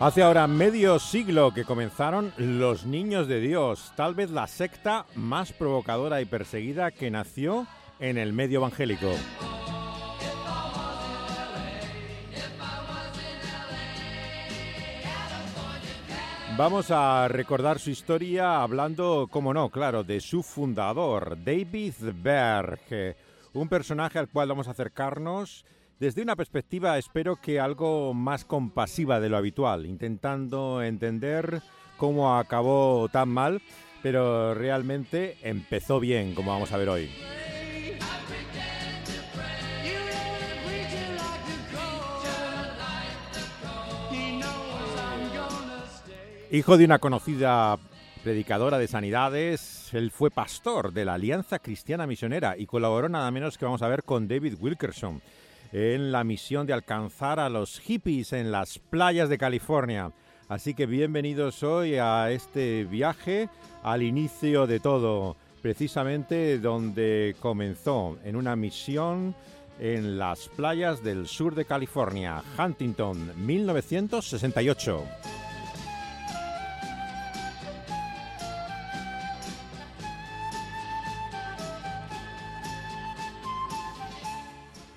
[0.00, 5.52] Hace ahora medio siglo que comenzaron los Niños de Dios, tal vez la secta más
[5.52, 7.68] provocadora y perseguida que nació
[8.00, 9.12] en el medio evangélico.
[16.56, 23.16] Vamos a recordar su historia hablando, como no, claro, de su fundador, David Berg,
[23.52, 25.64] un personaje al cual vamos a acercarnos
[25.98, 31.62] desde una perspectiva, espero que algo más compasiva de lo habitual, intentando entender
[31.96, 33.62] cómo acabó tan mal,
[34.02, 37.10] pero realmente empezó bien, como vamos a ver hoy.
[46.50, 47.78] Hijo de una conocida
[48.22, 53.58] predicadora de sanidades, él fue pastor de la Alianza Cristiana Misionera y colaboró nada menos
[53.58, 55.20] que vamos a ver con David Wilkerson
[55.74, 60.12] en la misión de alcanzar a los hippies en las playas de California.
[60.48, 63.48] Así que bienvenidos hoy a este viaje
[63.82, 69.34] al inicio de todo, precisamente donde comenzó en una misión
[69.80, 75.02] en las playas del sur de California, Huntington, 1968.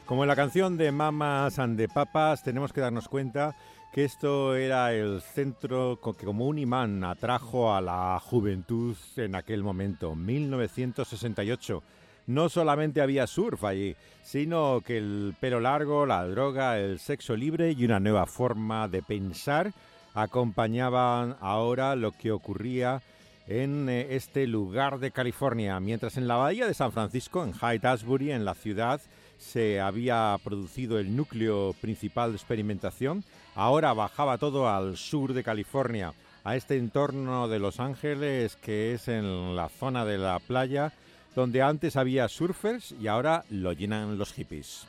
[0.07, 3.57] Como en la canción de Mamas and the Papas, tenemos que darnos cuenta
[3.91, 9.63] que esto era el centro que como un imán atrajo a la juventud en aquel
[9.63, 11.83] momento, 1968.
[12.27, 17.73] No solamente había surf allí, sino que el pelo largo, la droga, el sexo libre
[17.73, 19.73] y una nueva forma de pensar
[20.13, 23.01] acompañaban ahora lo que ocurría
[23.45, 27.85] en eh, este lugar de California, mientras en la bahía de San Francisco, en Hyde
[27.85, 29.01] Asbury, en la ciudad,
[29.37, 33.23] se había producido el núcleo principal de experimentación,
[33.55, 39.07] ahora bajaba todo al sur de California, a este entorno de Los Ángeles que es
[39.07, 40.93] en la zona de la playa
[41.37, 44.87] donde antes había surfers y ahora lo llenan los hippies.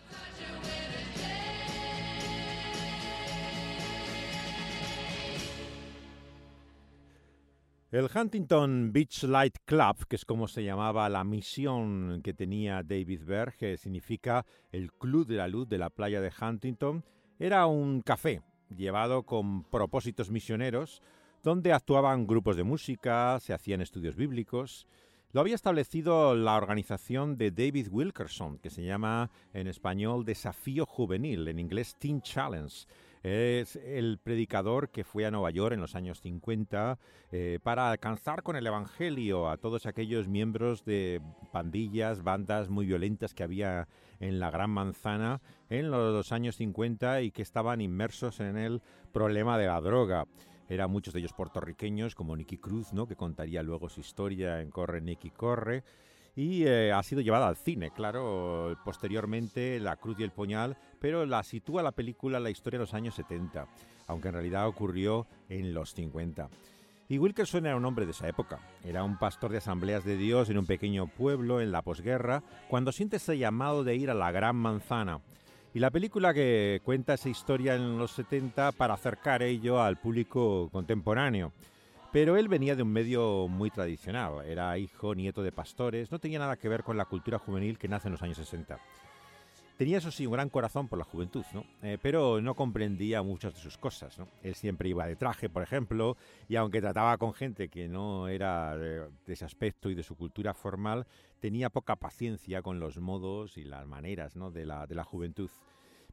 [7.91, 13.22] El Huntington Beach Light Club, que es como se llamaba la misión que tenía David
[13.25, 17.03] Berg, que significa el Club de la Luz de la playa de Huntington,
[17.38, 18.43] era un café
[18.76, 21.00] llevado con propósitos misioneros,
[21.43, 24.87] donde actuaban grupos de música, se hacían estudios bíblicos.
[25.32, 31.49] Lo había establecido la organización de David Wilkerson, que se llama en español Desafío Juvenil,
[31.49, 32.87] en inglés Teen Challenge
[33.23, 36.99] es el predicador que fue a Nueva York en los años 50
[37.33, 41.21] eh, para alcanzar con el Evangelio a todos aquellos miembros de
[41.53, 43.89] pandillas, bandas muy violentas que había
[44.21, 49.59] en la Gran Manzana en los años 50 y que estaban inmersos en el problema
[49.59, 50.27] de la droga
[50.69, 53.06] eran muchos de ellos puertorriqueños, como Nicky Cruz, ¿no?
[53.06, 55.83] que contaría luego su historia en Corre, Nicky Corre
[56.38, 61.26] y eh, ha sido llevada al cine, claro, posteriormente La Cruz y el Puñal, pero
[61.26, 63.66] la sitúa la película la historia de los años 70,
[64.06, 66.49] aunque en realidad ocurrió en los 50.
[67.09, 68.60] Y Wilkerson era un hombre de esa época.
[68.84, 72.93] Era un pastor de asambleas de Dios en un pequeño pueblo en la posguerra, cuando
[72.93, 75.20] siente ese llamado de ir a la Gran Manzana.
[75.75, 80.69] Y la película que cuenta esa historia en los 70 para acercar ello al público
[80.70, 81.53] contemporáneo.
[82.11, 86.39] Pero él venía de un medio muy tradicional, era hijo, nieto de pastores, no tenía
[86.39, 88.79] nada que ver con la cultura juvenil que nace en los años 60.
[89.77, 91.65] Tenía, eso sí, un gran corazón por la juventud, ¿no?
[91.83, 94.19] Eh, pero no comprendía muchas de sus cosas.
[94.43, 96.17] Él siempre iba de traje, por ejemplo,
[96.49, 100.53] y aunque trataba con gente que no era de, ese aspecto y de su cultura
[100.53, 101.07] formal,
[101.39, 104.51] tenía poca paciencia con los modos y las maneras ¿no?
[104.51, 105.50] de, la, de la juventud.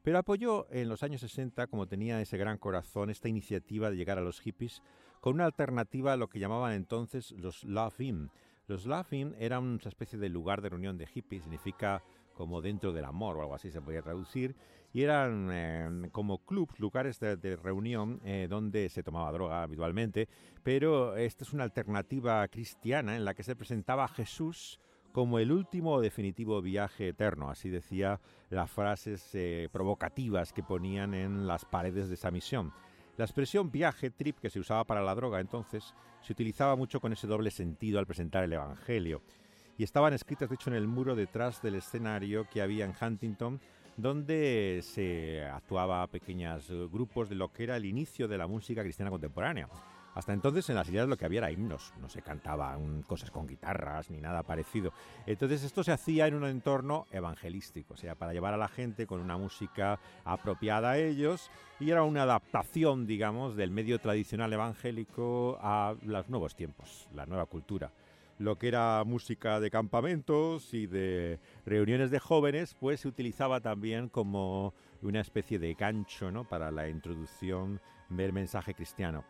[0.06, 4.18] Pero apoyó en los años 60, como tenía ese gran corazón, esta iniciativa de llegar
[4.18, 4.80] a los hippies
[5.20, 8.30] con una alternativa a lo que llamaban entonces los Love.
[8.68, 12.04] Los Love eran una especie de lugar de reunión de hippies, significa
[12.34, 14.54] como dentro del amor o algo así se podría traducir,
[14.92, 20.28] y eran eh, como clubs, lugares de, reunión eh, donde se tomaba droga habitualmente,
[20.62, 24.78] pero esta es una alternativa cristiana en la que se presentaba a Jesús
[25.16, 28.20] como el último definitivo viaje eterno, así decía
[28.50, 32.74] las frases eh, provocativas que ponían en las paredes de esa misión.
[33.16, 37.14] La expresión viaje, trip, que se usaba para la droga entonces, se utilizaba mucho con
[37.14, 39.22] ese doble sentido al presentar el Evangelio.
[39.78, 43.58] Y estaban escritas, de hecho, en el muro detrás del escenario que había en Huntington,
[43.96, 49.10] donde se actuaba pequeños grupos de lo que era el inicio de la música cristiana
[49.10, 49.66] contemporánea.
[50.16, 53.46] Hasta entonces en las iglesias lo que había era himnos, no se cantaban cosas con
[53.46, 54.94] guitarras ni nada parecido.
[55.26, 59.06] Entonces esto se hacía en un entorno evangelístico, o sea, para llevar a la gente
[59.06, 65.58] con una música apropiada a ellos y era una adaptación, digamos, del medio tradicional evangélico
[65.60, 67.92] a los nuevos tiempos, la nueva cultura
[68.38, 74.10] lo que era música de campamentos y de reuniones de jóvenes, pues se utilizaba también
[74.10, 76.44] como una especie de gancho ¿no?
[76.44, 77.80] para la introducción
[78.10, 79.24] del mensaje cristiano.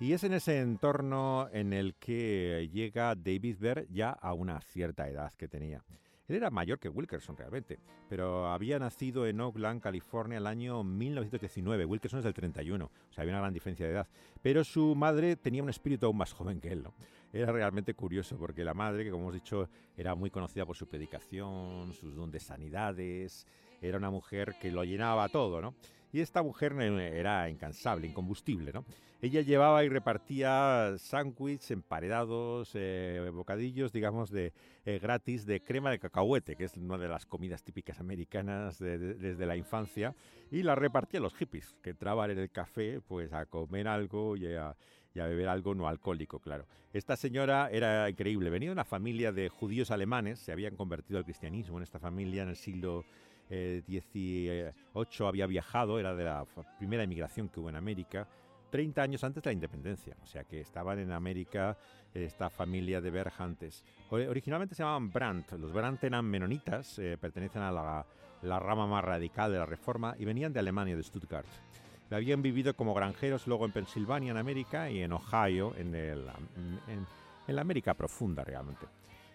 [0.00, 5.08] Y es en ese entorno en el que llega David Berg ya a una cierta
[5.08, 5.84] edad que tenía.
[6.26, 11.84] Él era mayor que Wilkerson realmente, pero había nacido en Oakland, California, el año 1919.
[11.84, 14.08] Wilkerson es del 31, o sea, había una gran diferencia de edad.
[14.42, 16.82] Pero su madre tenía un espíritu aún más joven que él.
[16.82, 16.94] ¿no?
[17.32, 20.88] Era realmente curioso porque la madre, que como hemos dicho, era muy conocida por su
[20.88, 23.46] predicación, sus dones de sanidades,
[23.82, 25.74] era una mujer que lo llenaba todo, ¿no?
[26.14, 28.84] Y esta mujer era incansable, incombustible, ¿no?
[29.20, 34.52] Ella llevaba y repartía sándwiches, emparedados, eh, bocadillos, digamos, de
[34.84, 39.44] eh, gratis de crema de cacahuete, que es una de las comidas típicas americanas desde
[39.44, 40.14] la infancia,
[40.52, 44.36] y la repartía a los hippies, que entraban en el café pues a comer algo
[44.36, 44.76] y a,
[45.14, 46.68] beber algo no alcohólico, claro.
[46.92, 51.24] Esta señora era increíble, venía de una familia de judíos alemanes, se habían convertido al
[51.24, 53.04] cristianismo en esta familia en el siglo
[53.86, 56.44] 18 había viajado, era de la
[56.78, 58.26] primera inmigración que hubo en América,
[58.70, 61.76] 30 años antes de la independencia, o sea que estaban en América
[62.12, 63.84] esta familia de Berjantes.
[64.10, 68.06] Originalmente se llamaban Brandt, los Brandt eran menonitas, eh, pertenecen a la,
[68.42, 71.46] la, rama más radical de la Reforma y venían de Alemania, de Stuttgart.
[72.10, 76.28] Habían vivido como granjeros luego en Pensilvania, en América, y en Ohio, en, el,
[76.88, 77.06] en,
[77.46, 78.86] en la América profunda realmente.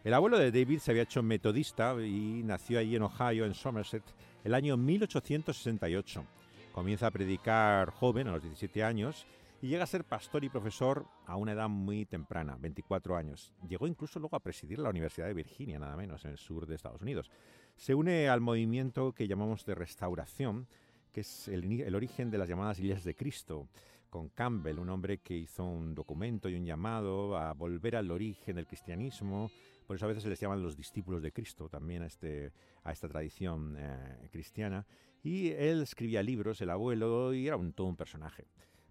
[0.05, 4.03] El abuelo de David se había hecho metodista y nació allí en Ohio, en Somerset,
[4.45, 6.23] el año 1868.
[6.71, 9.27] Comienza a predicar joven, a los 17 años,
[9.61, 13.51] y llega a ser pastor y profesor a una edad muy temprana, 24 años.
[13.67, 16.75] Llegó incluso luego a presidir la Universidad de Virginia, nada menos, en el sur de
[16.75, 17.29] Estados Unidos.
[17.75, 20.67] Se une al movimiento que llamamos de restauración,
[21.11, 23.67] que es el, origen de las llamadas iglesias de Cristo,
[24.09, 28.55] con Campbell, un hombre que hizo un documento y un llamado a volver al origen
[28.55, 29.51] del cristianismo,
[29.89, 32.51] por eso a veces se les llaman los discípulos de Cristo también a, este,
[32.83, 34.85] a esta tradición eh, cristiana.
[35.23, 38.45] Y él escribía libros, el abuelo, y era un, todo un personaje.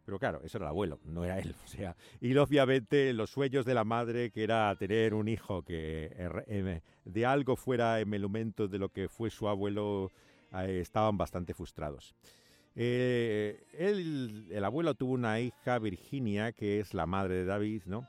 [0.05, 1.55] Pero claro, eso era el abuelo, no era él.
[1.65, 6.11] O sea, y obviamente los sueños de la madre, que era tener un hijo que
[6.12, 10.11] eh, de algo fuera emolumento de lo que fue su abuelo,
[10.53, 12.17] eh, estaban bastante frustrados.
[12.75, 18.05] él, el abuelo tuvo una hija, Virginia, que es la madre de David, ¿no?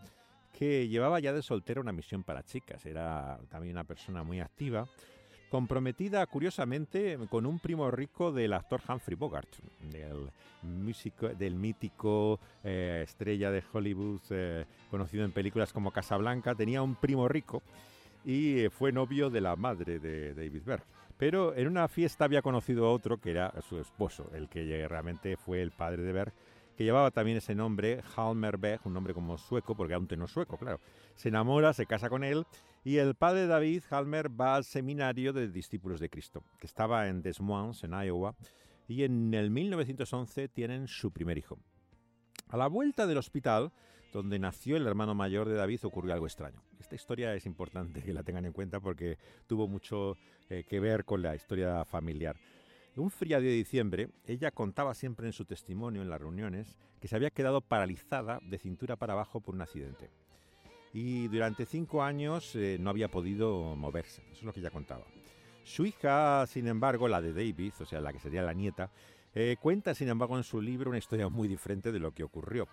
[0.59, 2.85] Que llevaba ya de soltera una misión para chicas.
[2.85, 4.89] Era también una persona muy activa,
[5.49, 9.47] comprometida curiosamente con un primo rico del actor Humphrey Bogart,
[9.89, 10.29] del,
[10.61, 16.53] músico, del mítico eh, estrella de Hollywood, eh, conocido en películas como Casablanca.
[16.55, 17.63] Tenía un primo rico
[18.25, 20.83] y fue novio de la madre de David Berg.
[21.17, 25.37] Pero en una fiesta había conocido a otro que era su esposo, el que realmente
[25.37, 26.33] fue el padre de Berg
[26.79, 30.29] que llevaba también ese nombre, Halmer Beck, un nombre como sueco, porque era un tenor
[30.29, 30.79] sueco, claro.
[31.13, 32.45] Se enamora, se casa con él,
[32.85, 37.21] y el padre David, Halmer, va al seminario de discípulos de Cristo, que estaba en
[37.21, 38.33] Des Moines, en Iowa,
[38.87, 41.59] y en el 1911 tienen su primer hijo.
[42.47, 43.73] A la vuelta del hospital,
[44.13, 46.63] donde nació el hermano mayor de David, ocurrió algo extraño.
[46.79, 49.17] Esta historia es importante que la tengan en cuenta porque
[49.47, 50.17] tuvo mucho
[50.49, 52.37] eh, que ver con la historia familiar.
[52.99, 57.15] Un frío de diciembre, ella contaba siempre en su testimonio en las reuniones que se
[57.15, 60.09] había quedado paralizada de cintura para abajo por un accidente.
[60.91, 65.05] Y durante cinco años eh, no había podido moverse, eso es lo que ella contaba.
[65.63, 68.91] Su hija, sin embargo, la de David, o sea, la que sería la nieta,
[69.33, 72.67] eh, cuenta, sin embargo, en su libro una historia muy diferente de lo que ocurrió.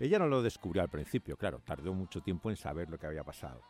[0.00, 3.24] Ella no lo descubrió al principio, claro, tardó mucho tiempo en saber lo que había
[3.24, 3.60] pasado.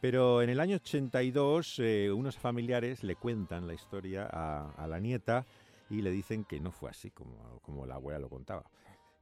[0.00, 5.44] Pero en el año 82 eh, unos familiares le cuentan la historia a, la nieta
[5.90, 8.64] y le dicen que no fue así como, como la abuela lo contaba.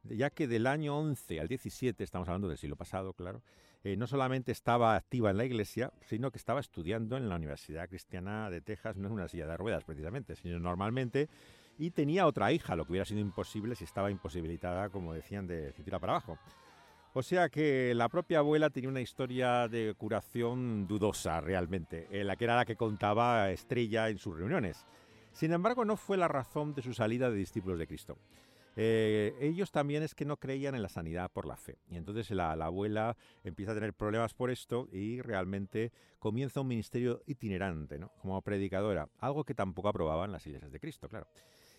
[0.05, 3.43] Ya que del año 11 al 17, estamos hablando del siglo pasado, claro,
[3.85, 7.89] eh, no solamente estaba activa en la iglesia, sino que estaba estudiando en la Universidad
[7.89, 11.29] Cristiana de Texas, no en una silla de ruedas precisamente, sino normalmente,
[11.79, 15.73] y tenía otra hija, lo que hubiera sido imposible si estaba imposibilitada, como decían, de
[15.73, 16.39] cintura para abajo.
[17.15, 22.37] O sea que la propia abuela tenía una historia de curación dudosa realmente, en la
[22.37, 24.87] que era la que contaba Estrella en sus reuniones.
[25.33, 28.19] Sin embargo, no fue la razón de su salida de discípulos de Cristo.
[28.81, 31.79] Eh, ellos también es que no creían en la sanidad por la fe.
[31.91, 37.23] Y entonces la, abuela empieza a tener problemas por esto y realmente comienza un ministerio
[37.27, 38.13] itinerante, ¿no?
[38.21, 41.27] Como predicadora, algo que tampoco aprobaban las iglesias de Cristo, claro.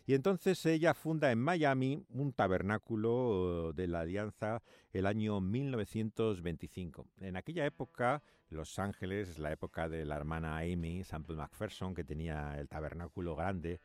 [0.10, 7.06] Y entonces ella funda en Miami un tabernáculo de la Alianza el año 1925.
[7.22, 12.60] En aquella época, Los Ángeles, la época de la hermana Amy Sample McPherson, que tenía
[12.60, 13.82] el tabernáculo grande,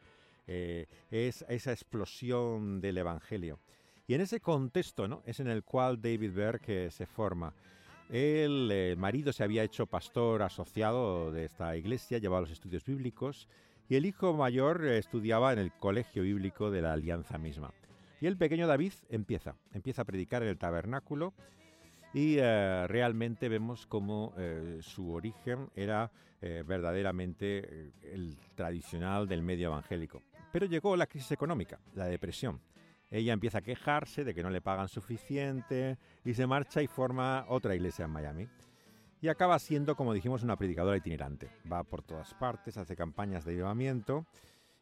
[0.46, 3.60] eh, es esa explosión del Evangelio.
[4.06, 5.22] Y en ese contexto ¿no?
[5.26, 7.52] es en el cual David Berg eh, se forma.
[8.08, 13.46] El eh, marido se había hecho pastor asociado de esta iglesia, llevaba los estudios bíblicos,
[13.88, 17.72] y el hijo mayor estudiaba en el colegio bíblico de la alianza misma.
[18.20, 21.34] Y el pequeño David empieza, empieza a predicar en el tabernáculo
[22.14, 24.32] y realmente vemos cómo
[24.80, 26.10] su origen era
[26.40, 30.22] verdaderamente el tradicional del medio evangélico.
[30.52, 32.60] Pero llegó la crisis económica, la depresión.
[33.10, 37.44] Ella empieza a quejarse de que no le pagan suficiente y se marcha y forma
[37.48, 38.48] otra iglesia en Miami.
[39.24, 41.48] Y acaba siendo, como dijimos, una predicadora itinerante.
[41.72, 44.26] Va por todas partes, hace campañas de llevamiento.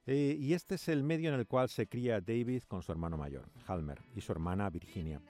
[0.05, 3.17] Eh, y este es el medio en el cual se cría David con su hermano
[3.17, 5.21] mayor, Halmer, y su hermana Virginia.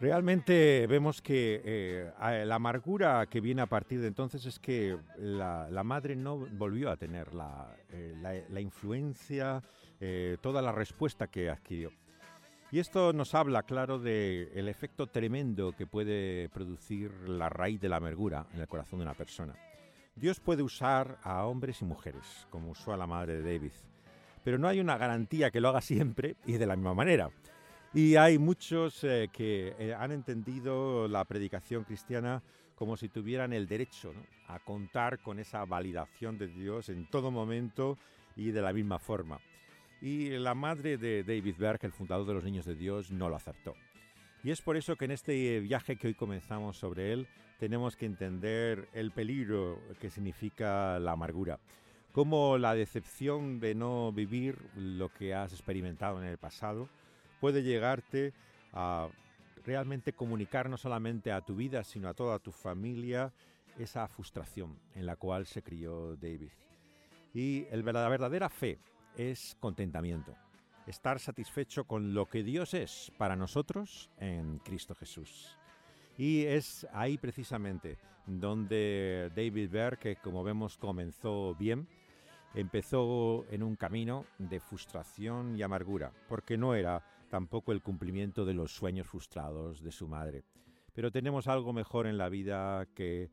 [0.00, 5.82] Realmente vemos que eh, la amargura que viene a partir de entonces es que la,
[5.84, 9.62] madre no volvió a tener la, eh, influencia,
[10.00, 11.92] eh, toda la respuesta que adquirió.
[12.74, 17.98] Y esto nos habla, claro, del efecto tremendo que puede producir la raíz de la
[17.98, 19.54] amargura en el corazón de una persona.
[20.16, 23.70] Dios puede usar a hombres y mujeres, como usó a la madre de David,
[24.42, 27.30] pero no hay una garantía que lo haga siempre y de la misma manera.
[27.92, 32.42] Y hay muchos eh, que eh, han entendido la predicación cristiana
[32.74, 34.12] como si tuvieran el derecho
[34.48, 37.98] a contar con esa validación de Dios en todo momento
[38.34, 39.38] y de la misma forma.
[40.00, 43.36] Y la madre de David Berg, el fundador de los Niños de Dios, no lo
[43.36, 43.74] aceptó.
[44.42, 47.26] Y es por eso que en este viaje que hoy comenzamos sobre él,
[47.58, 51.58] tenemos que entender el peligro que significa la amargura.
[52.12, 56.88] Cómo la decepción de no vivir lo que has experimentado en el pasado,
[57.40, 58.34] puede llegarte
[58.72, 59.08] a
[59.64, 63.32] realmente comunicar no solamente a tu vida, sino a toda tu familia
[63.78, 66.50] esa frustración en la cual se crió David.
[67.32, 68.78] Y la verdadera fe
[69.16, 70.34] es contentamiento,
[70.86, 75.56] estar satisfecho con lo que Dios es para nosotros en Cristo Jesús.
[76.16, 81.88] Y es ahí precisamente donde David Berg, que como vemos comenzó bien,
[82.54, 88.54] empezó en un camino de frustración y amargura, porque no era tampoco el cumplimiento de
[88.54, 90.44] los sueños frustrados de su madre.
[90.94, 93.30] Pero tenemos algo mejor en la vida que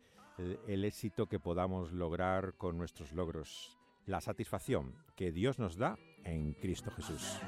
[0.67, 3.77] el, éxito que podamos lograr con nuestros logros,
[4.12, 7.39] la satisfacción que Dios nos da en Cristo Jesús.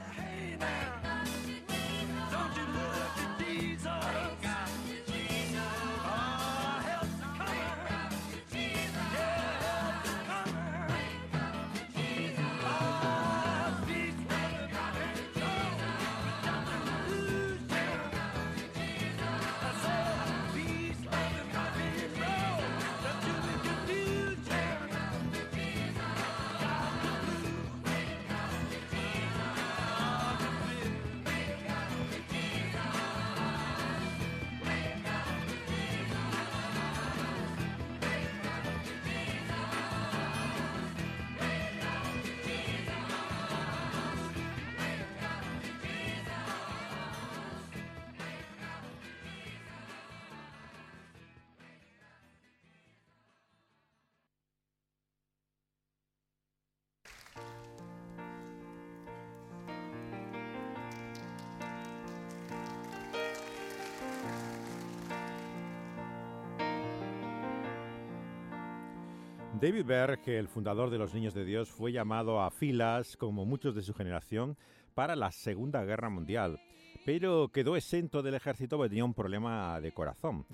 [69.61, 73.75] David Berg, el fundador de los Niños de Dios, fue llamado a filas, como muchos
[73.75, 74.57] de su generación,
[74.95, 76.59] para la Segunda Guerra Mundial,
[77.05, 80.47] pero quedó exento del ejército porque tenía un problema de corazón.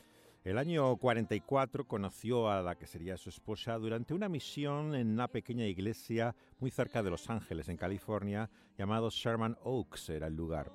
[0.43, 5.29] El año 44 conoció a la que sería su esposa durante una misión en una
[5.29, 10.73] pequeña iglesia muy cerca de Los Ángeles, en California, llamado Sherman Oaks era el lugar.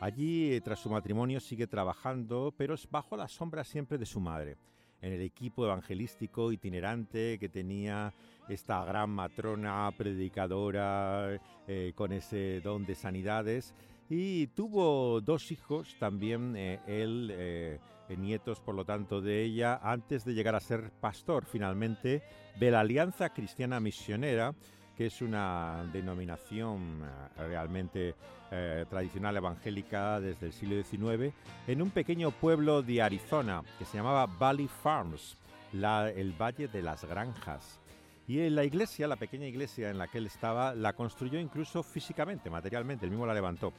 [0.00, 4.56] Allí, tras su matrimonio, sigue trabajando, pero es bajo la sombra siempre de su madre
[5.00, 8.12] en el equipo evangelístico itinerante que tenía
[8.48, 13.74] esta gran matrona predicadora eh, con ese don de sanidades.
[14.08, 17.78] Y tuvo dos hijos también eh, él eh,
[18.18, 22.22] nietos por lo tanto de ella antes de llegar a ser pastor finalmente
[22.60, 24.54] de la Alianza Cristiana Misionera
[24.96, 27.02] que es una denominación
[27.36, 28.14] realmente
[28.50, 31.34] eh, tradicional evangélica desde el siglo XIX,
[31.66, 35.36] en un pequeño pueblo de Arizona que se llamaba Valley Farms,
[35.72, 37.80] el Valle de las Granjas.
[38.28, 42.48] Y la iglesia, la pequeña iglesia en la que él estaba, la construyó incluso físicamente,
[42.48, 43.72] materialmente, él mismo la levantó.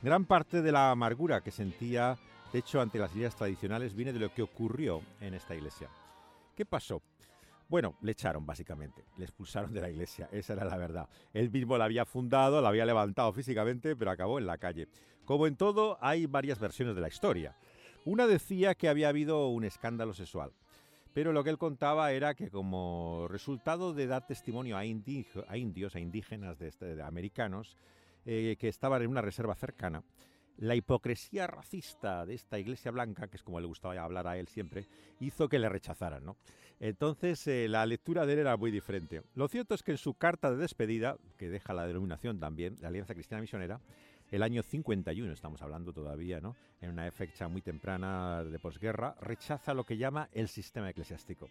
[0.00, 2.16] Gran parte de la amargura que sentía,
[2.52, 5.88] de hecho, ante las ideas tradicionales viene de lo que ocurrió en esta iglesia.
[6.54, 7.02] ¿Qué pasó?
[7.70, 11.08] Bueno, le echaron básicamente, le expulsaron de la iglesia, esa era la verdad.
[11.32, 14.88] Él mismo la había fundado, la había levantado físicamente, pero acabó en la calle.
[15.24, 17.54] Como en todo, hay varias versiones de la historia.
[18.04, 20.52] Una decía que había habido un escándalo sexual,
[21.14, 26.00] pero lo que él contaba era que como resultado de dar testimonio a, indios, a
[26.00, 27.76] indígenas de, este, americanos,
[28.26, 30.02] eh, que estaban en una reserva cercana,
[30.56, 34.48] la hipocresía racista de esta iglesia blanca, que es como le gustaba hablar a él
[34.48, 34.86] siempre,
[35.20, 36.24] hizo que le rechazaran.
[36.24, 36.36] ¿no?
[36.80, 39.22] Entonces eh, la lectura de él era muy diferente.
[39.34, 42.88] Lo cierto es que en su carta de despedida, que deja la denominación también, la
[42.88, 43.80] Alianza Cristiana Misionera,
[44.30, 46.56] el año 51, estamos hablando todavía, ¿no?
[46.80, 51.50] en una fecha muy temprana de posguerra, rechaza lo que llama el sistema eclesiástico.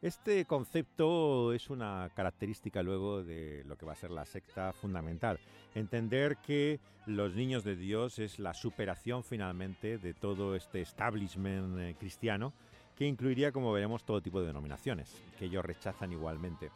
[0.00, 5.38] Este concepto es una característica luego de lo que va a ser la secta fundamental.
[5.74, 11.96] Entender que los niños de Dios es la superación finalmente de todo este establishment eh,
[11.98, 12.52] cristiano
[12.98, 16.70] que incluiría, como veremos, todo tipo de denominaciones, que ellos rechazan igualmente.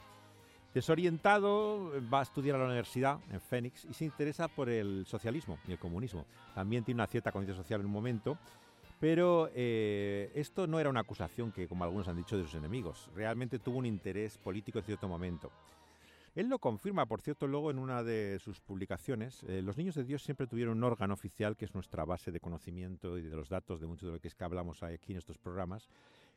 [0.72, 5.58] Desorientado, va a estudiar a la universidad en Phoenix y se interesa por el socialismo
[5.66, 6.24] y el comunismo.
[6.54, 8.38] También tiene una cierta conciencia social en un momento
[9.02, 13.10] pero eh, esto no era una acusación que, como algunos han dicho, de sus enemigos.
[13.16, 15.50] Realmente tuvo un interés político en cierto momento.
[16.34, 19.42] Él lo confirma, por cierto, luego en una de sus publicaciones.
[19.44, 22.40] Eh, los niños de Dios siempre tuvieron un órgano oficial que es nuestra base de
[22.40, 25.18] conocimiento y de los datos de mucho de lo que es que hablamos aquí en
[25.18, 25.88] estos programas,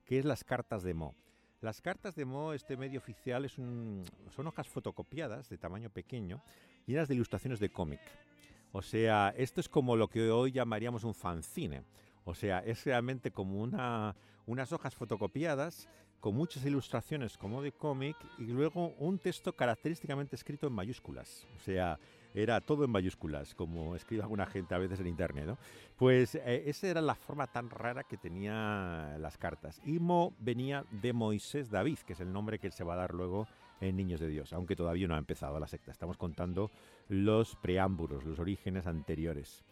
[0.03, 1.15] que es las cartas de Mo.
[1.61, 4.03] Las cartas de Mo, este medio oficial, es son
[4.47, 6.41] hojas fotocopiadas de tamaño pequeño,
[6.85, 8.01] llenas de ilustraciones de cómic.
[8.73, 11.83] O sea, esto es como lo que hoy llamaríamos un fanzine.
[12.25, 14.13] O sea, es realmente como una,
[14.47, 20.67] unas hojas fotocopiadas con muchas ilustraciones como de cómic y luego un texto característicamente escrito
[20.67, 21.45] en mayúsculas.
[21.55, 21.99] O sea,
[22.33, 25.57] era todo en mayúsculas, como escribe alguna gente a veces en internet, ¿no?
[25.95, 29.79] Pues eh, esa era la forma tan rara que tenía las cartas.
[29.85, 32.97] Y Mo venía de Moisés David, que es el nombre que él se va a
[32.97, 33.47] dar luego
[33.79, 35.91] en Niños de Dios, aunque todavía no ha empezado la secta.
[35.91, 36.71] Estamos contando
[37.07, 39.63] los preámbulos, los orígenes anteriores.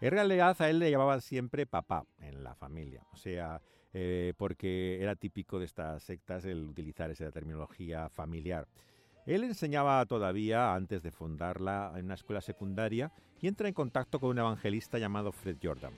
[0.00, 3.60] En realidad a él le llamaban siempre papá en la familia, o sea,
[3.98, 8.68] eh, porque era típico de estas sectas el utilizar esa terminología familiar.
[9.24, 14.28] Él enseñaba todavía, antes de fundarla, en una escuela secundaria y entra en contacto con
[14.28, 15.94] un evangelista llamado Fred Jordan.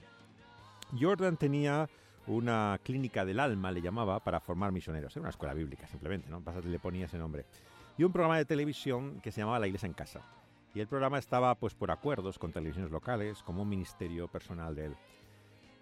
[0.97, 1.89] Jordan tenía
[2.25, 5.13] una clínica del alma, le llamaba, para formar misioneros.
[5.17, 6.41] Era una escuela bíblica, simplemente, ¿no?
[6.63, 7.45] le ponía ese nombre.
[7.97, 10.21] Y un programa de televisión que se llamaba La Iglesia en Casa
[10.73, 14.85] y el programa estaba pues por acuerdos con televisiones locales como un ministerio personal de
[14.85, 14.95] él.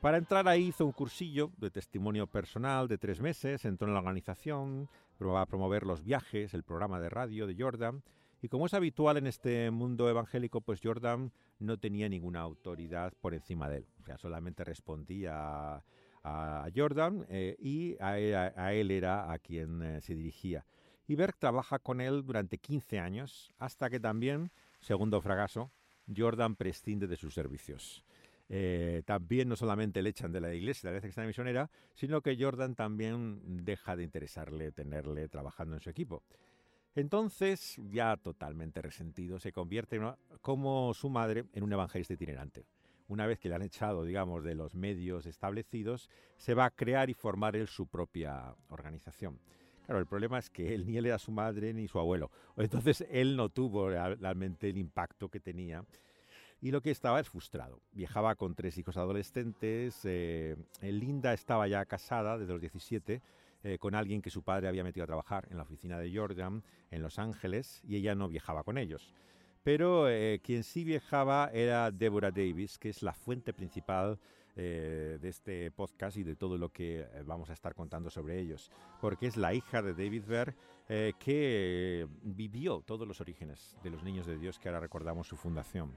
[0.02, 4.00] Para entrar ahí hizo un cursillo de testimonio personal de tres meses, entró en la
[4.00, 8.04] organización, probaba a promover los viajes, el programa de radio de Jordan,
[8.42, 13.34] y como es habitual en este mundo evangélico, pues Jordan no tenía ninguna autoridad por
[13.34, 15.84] encima de él, o sea, solamente respondía
[16.24, 18.20] a, Jordan eh, y a
[18.74, 20.66] él, era a quien eh, se dirigía.
[21.08, 25.72] Y Berg trabaja con él durante 15 años, hasta que también Segundo fracaso,
[26.16, 28.04] Jordan prescinde de sus servicios.
[28.50, 32.22] Eh, también no solamente le echan de la iglesia, de la iglesia cristiana misionera, sino
[32.22, 36.24] que Jordan también deja de interesarle tenerle trabajando en su equipo.
[36.96, 40.00] Entonces, ya totalmente resentido, se convierte
[40.42, 42.66] como su madre en un evangelista itinerante.
[43.08, 47.10] Una vez que le han echado, digamos, de los medios establecidos, se va a crear
[47.10, 49.40] y formar él su propia organización.
[49.86, 52.30] Claro, el problema es que él ni él era su madre ni su abuelo.
[52.58, 55.86] Entonces él no tuvo realmente el impacto que tenía.
[56.62, 57.82] Y lo que estaba es frustrado.
[57.92, 60.02] Viajaba con tres hijos adolescentes.
[60.04, 63.22] Eh, Linda estaba ya casada desde los 17
[63.64, 66.64] eh, con alguien que su padre había metido a trabajar en la oficina de Jordan
[66.90, 69.14] en Los Ángeles y ella no viajaba con ellos.
[69.64, 74.18] Pero eh, quien sí viajaba era Deborah Davis, que es la fuente principal
[74.60, 78.40] eh, de este podcast y de todo lo que eh, vamos a estar contando sobre
[78.40, 80.56] ellos, porque es la hija de David Berg
[80.90, 85.38] eh, que vivió todos los orígenes de los niños de Dios que ahora recordamos su
[85.38, 85.96] fundación.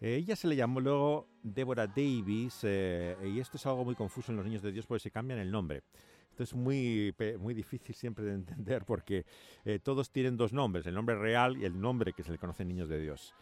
[0.00, 4.46] Ella se le llamó luego Deborah Davis y esto es algo muy confuso en los
[4.46, 5.82] niños de Dios porque se cambian el nombre.
[6.30, 9.26] Esto es muy, muy difícil siempre de entender porque
[9.82, 12.88] todos tienen dos nombres, el nombre real y el nombre que se le conoce niños
[12.88, 13.34] de Dios.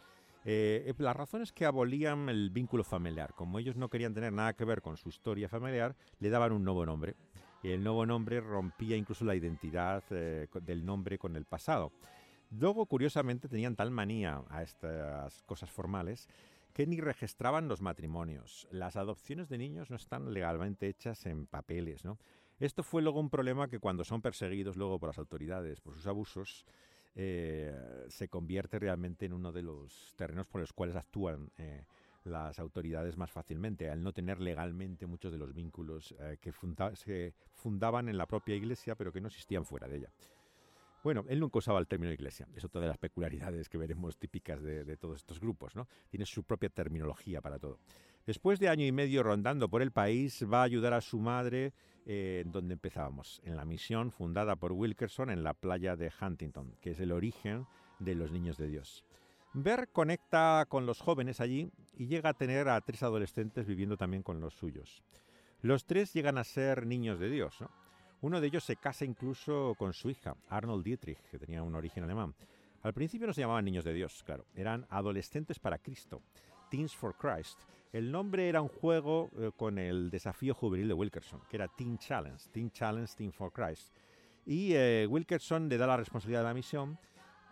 [0.51, 3.35] Eh, eh, la razón es que abolían el vínculo familiar.
[3.35, 6.65] Como ellos no querían tener nada que ver con su historia familiar, le daban un
[6.65, 7.17] nuevo nombre.
[7.63, 11.93] Y el nuevo nombre rompía incluso la identidad eh, del nombre con el pasado.
[12.51, 16.29] Luego, curiosamente, tenían tal manía a estas cosas formales
[16.73, 18.69] que ni registraban los matrimonios.
[18.71, 22.19] Las adopciones de niños no están legalmente hechas en papeles, ¿no?
[22.61, 26.07] Esto fue luego un problema que cuando son perseguidos luego por las autoridades por sus
[26.07, 26.65] abusos,
[27.15, 27.75] eh,
[28.09, 31.85] se convierte realmente en uno de los terrenos por los cuales actúan eh,
[32.25, 36.53] las autoridades más fácilmente, al no tener legalmente muchos de los vínculos eh, que
[36.95, 40.11] se fundaban en la propia iglesia, pero que no existían fuera de ella.
[41.09, 44.61] Bueno, él nunca usaba el término iglesia, es otra de las peculiaridades que veremos típicas
[44.61, 45.89] de, todos estos grupos, ¿no?
[46.11, 47.79] Tiene su propia terminología para todo.
[48.27, 51.73] Después de año y medio rondando por el país, va a ayudar a su madre
[52.05, 56.91] eh, donde empezábamos, en la misión fundada por Wilkerson en la playa de Huntington, que
[56.91, 57.67] es el origen
[58.01, 59.07] de los niños de Dios.
[59.55, 64.23] Ver conecta con los jóvenes allí y llega a tener a tres adolescentes viviendo también
[64.23, 65.03] con los suyos.
[65.63, 67.65] Los tres llegan a ser niños de Dios.
[68.21, 72.03] Uno de ellos se casa incluso con su hija, Arnold Dietrich, que tenía un origen
[72.03, 72.35] alemán.
[72.83, 76.23] Al principio no se llamaban niños de Dios, claro, eran adolescentes para Cristo,
[76.69, 77.61] Teens for Christ.
[77.93, 81.97] El nombre era un juego eh, con el desafío juvenil de Wilkerson, que era Teen
[81.99, 83.93] Challenge, Teen Challenge, Teen for Christ.
[84.45, 86.99] Y eh, Wilkerson le da la responsabilidad de la misión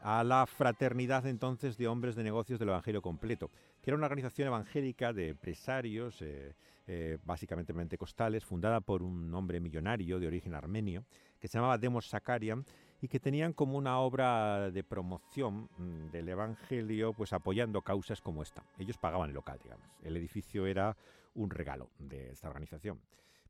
[0.02, 3.50] a la Fraternidad entonces de Hombres de Negocios del Evangelio Completo,
[3.82, 6.54] que era una organización evangélica de empresarios, eh,
[6.86, 11.04] eh, básicamente pentecostales, fundada por un hombre millonario de origen armenio,
[11.40, 12.64] que se llamaba Demos Sakarian,
[13.00, 18.42] y que tenían como una obra de promoción mm, del Evangelio, pues apoyando causas como
[18.42, 18.64] esta.
[18.78, 19.86] Ellos pagaban el local, digamos.
[20.02, 20.96] El edificio era
[21.34, 23.00] un regalo de esta organización,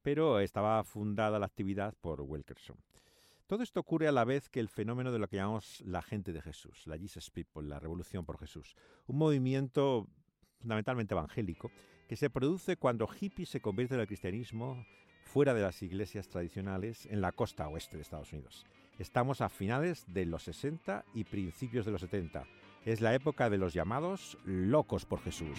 [0.02, 2.76] pero estaba fundada la actividad por Wilkerson.
[3.46, 6.32] Todo esto ocurre a la vez que el fenómeno de lo que llamamos la gente
[6.32, 8.74] de Jesús, la Jesus People, la revolución por Jesús,
[9.06, 10.08] un movimiento
[10.58, 11.70] fundamentalmente evangélico
[12.08, 14.84] que se produce cuando hippies se convierte en el cristianismo
[15.24, 18.64] fuera de las iglesias tradicionales en la costa oeste de Estados Unidos.
[18.98, 22.44] Estamos a finales de los 60 y principios de los 70.
[22.84, 25.58] Es la época de los llamados locos por Jesús.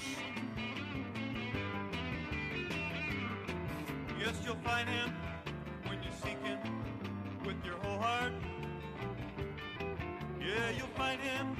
[10.97, 11.55] find him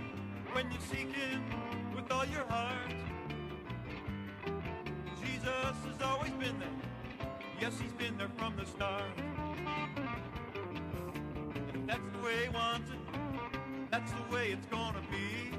[0.54, 1.43] when you seek him
[1.95, 3.07] with all your heart.
[5.47, 6.69] Jesus has always been there.
[7.62, 9.03] Yes, he's been there from the start.
[11.73, 12.99] If that's the way he wants it,
[13.89, 15.55] that's the way it's gonna be.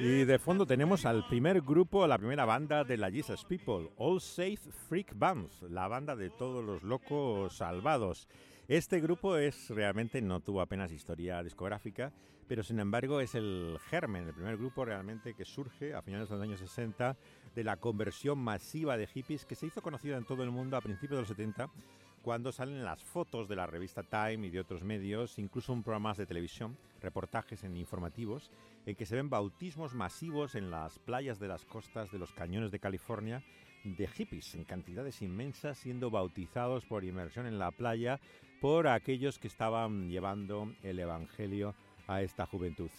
[0.00, 4.20] Y de fondo tenemos al primer grupo, la primera banda de la Jesus People, All
[4.20, 8.28] Safe Freak Bands, la banda de todos los locos salvados.
[8.68, 12.12] Este grupo es realmente no tuvo apenas historia discográfica,
[12.48, 16.34] pero sin embargo es el germen, el primer grupo realmente que surge a finales de
[16.34, 17.16] los años 60
[17.54, 20.80] de la conversión masiva de hippies que se hizo conocida en todo el mundo a
[20.80, 21.70] principios de los 70
[22.22, 26.14] cuando salen las fotos de la revista Time y de otros medios, incluso un programa
[26.14, 28.50] de televisión, reportajes en informativos,
[28.86, 32.70] en que se ven bautismos masivos en las playas de las costas de los cañones
[32.70, 33.42] de California
[33.84, 38.20] de hippies en cantidades inmensas siendo bautizados por inmersión en la playa
[38.60, 41.74] por aquellos que estaban llevando el Evangelio
[42.08, 42.90] a esta juventud.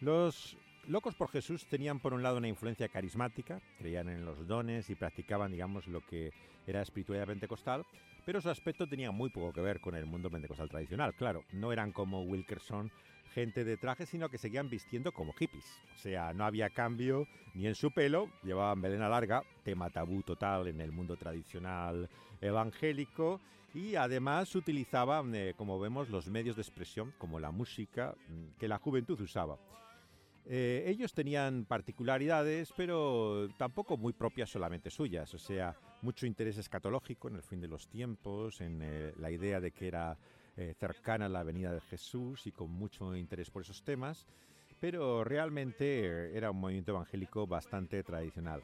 [0.00, 4.90] Los locos por Jesús tenían por un lado una influencia carismática, creían en los dones
[4.90, 6.32] y practicaban, digamos, lo que
[6.66, 7.86] era espiritualidad pentecostal,
[8.26, 11.14] pero su aspecto tenía muy poco que ver con el mundo pentecostal tradicional.
[11.14, 12.92] Claro, no eran como Wilkerson
[13.34, 15.80] gente de traje, sino que seguían vistiendo como hippies.
[15.94, 20.68] O sea, no había cambio ni en su pelo, llevaban melena larga, tema tabú total
[20.68, 22.08] en el mundo tradicional
[22.40, 23.40] evangélico,
[23.74, 28.68] y además utilizaban, eh, como vemos, los medios de expresión, como la música, mm, que
[28.68, 29.58] la juventud usaba.
[30.50, 37.28] Eh, ellos tenían particularidades, pero tampoco muy propias solamente suyas, o sea, mucho interés escatológico
[37.28, 40.16] en el fin de los tiempos, en eh, la idea de que era
[40.56, 44.26] eh, cercana a la venida de Jesús y con mucho interés por esos temas,
[44.80, 48.62] pero realmente era un movimiento evangélico bastante tradicional.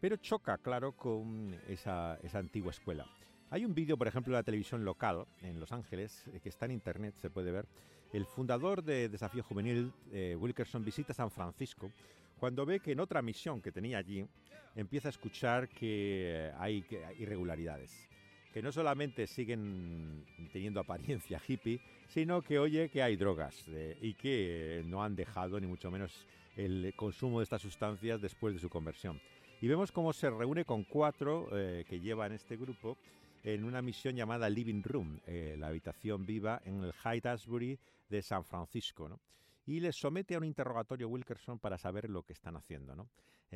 [0.00, 3.06] Pero choca, claro, con esa, antigua escuela.
[3.52, 6.64] Hay un vídeo, por ejemplo, de la televisión local en Los Ángeles, eh, que está
[6.64, 7.66] en internet, se puede ver.
[8.10, 11.92] El fundador de Desafío Juvenil, eh, Wilkerson, visita San Francisco
[12.40, 14.26] cuando ve que en otra misión que tenía allí
[14.74, 16.82] empieza a escuchar que hay
[17.18, 18.08] irregularidades
[18.54, 24.14] que no solamente siguen teniendo apariencia hippie, sino que oye que hay drogas eh, y
[24.14, 28.68] que no han dejado ni mucho menos el consumo de estas sustancias después de su
[28.68, 29.20] conversión.
[29.60, 32.96] Y vemos cómo se reúne con cuatro eh, que llevan este grupo
[33.42, 37.78] en una misión llamada Living Room, eh, la habitación viva en el High Asbury
[38.08, 39.08] de San Francisco.
[39.08, 39.20] ¿no?
[39.66, 43.08] y les somete a un interrogatorio Wilkerson para saber lo que están haciendo, ¿no?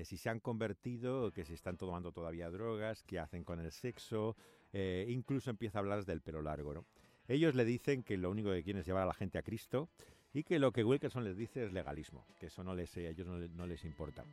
[0.05, 4.37] si se han convertido, que se están tomando todavía drogas, qué hacen con el sexo,
[4.72, 6.75] eh, incluso empieza a hablar del pelo largo.
[6.75, 6.85] ¿no?
[7.29, 9.88] Ellos le dicen que lo único que quieren es llevar a la gente a Cristo
[10.35, 13.27] y que lo que Wilkerson les dice es legalismo, que eso no les, a ellos
[13.27, 14.25] no, les importa.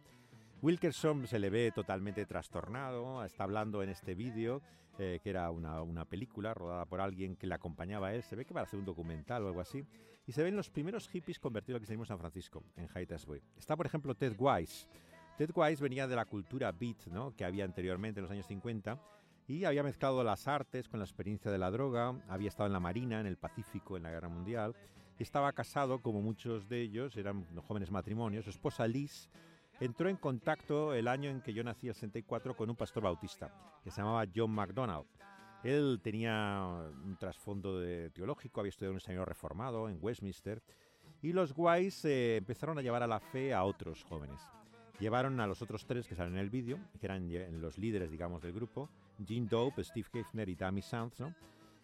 [0.63, 4.61] Wilkerson se le ve totalmente trastornado, está hablando en este vídeo,
[4.97, 8.45] eh, que era una, película rodada por alguien que le acompañaba a él, se ve
[8.45, 9.83] que para hacer un documental o algo así,
[10.25, 13.41] y se ven los primeros hippies convertidos que en San Francisco, en Haight-Ashbury.
[13.57, 14.87] Está, por ejemplo, Ted Wise.
[15.37, 17.35] Ted Wise venía de la cultura beat, ¿no?
[17.35, 18.97] que había anteriormente en los años 50,
[19.49, 22.79] y había mezclado las artes con la experiencia de la droga, había estado en la
[22.79, 24.73] Marina, en el Pacífico, en la Guerra Mundial,
[25.23, 28.45] estaba casado, como muchos de ellos, eran jóvenes matrimonios.
[28.45, 29.29] Su esposa Liz
[29.85, 33.53] entró en contacto el año en que yo nací, el 64, con un pastor bautista
[33.83, 35.05] que se llamaba John MacDonald.
[35.63, 37.81] Él tenía un trasfondo
[38.13, 40.61] teológico, había estudiado en un seminario reformado en Westminster,
[41.21, 44.41] y los Guays eh, empezaron a llevar a la fe a otros jóvenes.
[44.99, 47.29] Llevaron a los otros tres que salen en el vídeo, que eran
[47.61, 48.89] los líderes, digamos, del grupo,
[49.25, 51.21] Gene Dope, Steve Hefner y Tammy Sands.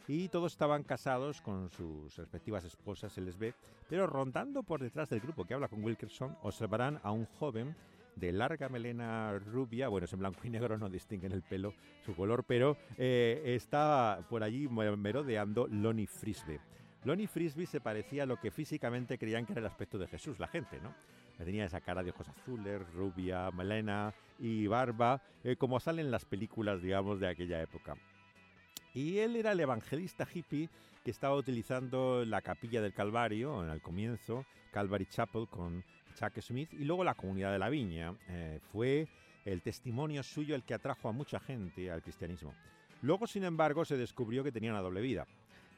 [0.10, 3.54] Y todos estaban casados con sus respectivas esposas, se les ve,
[3.88, 7.76] pero rondando por detrás del grupo que habla con Wilkerson, observarán a un joven
[8.16, 12.16] de larga melena rubia, bueno, es en blanco y negro, no distinguen el pelo, su
[12.16, 16.60] color, pero eh, está por allí merodeando Lonnie Frisbee.
[17.04, 20.40] Lonnie Frisbee se parecía a lo que físicamente creían que era el aspecto de Jesús,
[20.40, 20.92] la gente, ¿no?
[21.38, 26.82] Tenía esa cara de ojos azules, rubia, melena y barba, eh, como salen las películas,
[26.82, 27.96] digamos, de aquella época.
[28.94, 30.70] Y él era el evangelista hippie
[31.04, 35.84] que estaba utilizando la capilla del Calvario en el comienzo, Calvary Chapel con
[36.16, 38.16] Chuck Smith, y luego la comunidad de la viña.
[38.28, 39.08] Eh, fue
[39.46, 42.54] el testimonio suyo el que atrajo a mucha gente al cristianismo.
[43.02, 45.26] Luego, sin embargo, se descubrió que tenía una doble vida.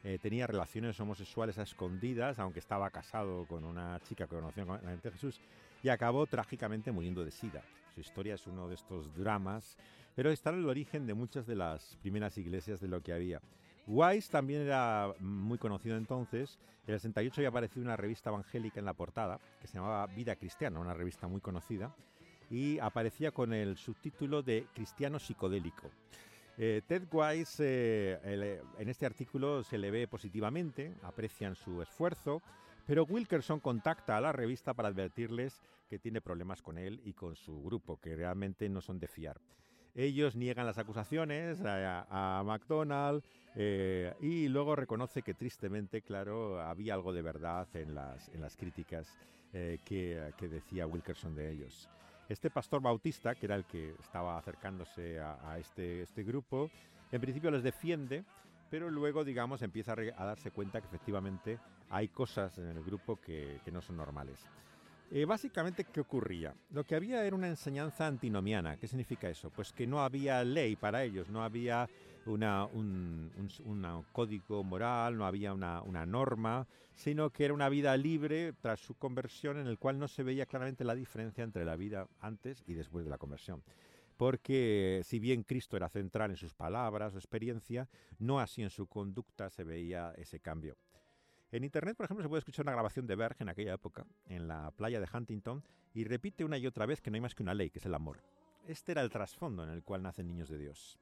[0.04, 5.00] Eh, tenía relaciones homosexuales a escondidas, aunque estaba casado con una chica que conoció en
[5.00, 5.40] de Jesús,
[5.84, 7.62] y acabó trágicamente muriendo de sida.
[7.94, 9.78] Su historia es uno de estos dramas
[10.16, 13.42] pero está en el origen de muchas de las primeras iglesias de lo que había.
[13.88, 16.60] Wise también era muy conocido entonces.
[16.88, 20.36] En el 68 había aparecido una revista evangélica en la portada que se llamaba Vida
[20.36, 21.94] Cristiana, una revista muy conocida,
[22.50, 25.90] y aparecía con el subtítulo de Cristiano Psicodélico.
[26.58, 32.42] Eh, Ted Wise eh, en este artículo se le ve positivamente, aprecian su esfuerzo,
[32.86, 37.36] pero Wilkerson contacta a la revista para advertirles que tiene problemas con él y con
[37.36, 39.40] su grupo, que realmente no son de fiar.
[39.96, 43.24] Ellos niegan las acusaciones a, McDonald
[43.56, 48.56] eh, y luego reconoce que tristemente, claro, había algo de verdad en las, en las
[48.56, 49.18] críticas
[49.54, 51.90] eh, que, decía Wilkerson de ellos.
[52.30, 56.72] Este pastor bautista, que era el que estaba acercándose a, este, este grupo,
[57.12, 58.24] en principio les defiende,
[58.70, 63.60] pero luego, digamos, empieza a, darse cuenta que efectivamente hay cosas en el grupo que
[63.74, 64.48] no son normales.
[65.14, 66.56] Eh, básicamente, ¿qué ocurría?
[66.70, 68.78] Lo que había era una enseñanza antinomiana.
[68.78, 69.50] ¿Qué significa eso?
[69.50, 71.90] Pues que no había ley para ellos, no había
[72.26, 73.30] un,
[74.14, 78.94] código moral, no había una, una, norma, sino que era una vida libre tras su
[78.94, 82.74] conversión en el cual no se veía claramente la diferencia entre la vida antes y
[82.74, 83.62] después de la conversión.
[84.16, 88.88] Porque si bien Cristo era central en sus palabras o experiencia, no así en su
[88.88, 90.78] conducta se veía ese cambio.
[91.52, 94.48] En Internet, por ejemplo, se puede escuchar una grabación de Berg en aquella época, en
[94.48, 95.62] la playa de Huntington,
[95.94, 97.86] y repite una y otra vez que no hay más que una ley, que es
[97.86, 98.24] el amor.
[98.68, 100.98] Este era el trasfondo en el cual nacen niños de Dios.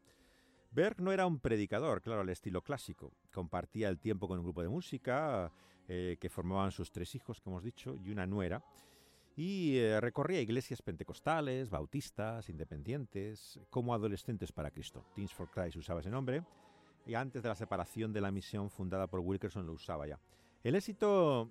[0.71, 3.13] Berg no era un predicador, claro, al estilo clásico.
[3.31, 5.51] Compartía el tiempo con un grupo de música
[5.87, 8.63] eh, que formaban sus tres hijos, como hemos dicho, y una nuera.
[9.35, 15.05] Y eh, recorría iglesias pentecostales, bautistas, independientes, como adolescentes para Cristo.
[15.13, 16.43] Teens for Christ usaba ese nombre.
[17.05, 20.19] Y antes de la separación de la misión fundada por Wilkerson lo usaba ya.
[20.63, 21.49] El éxito